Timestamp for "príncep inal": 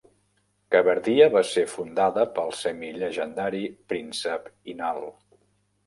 3.93-5.11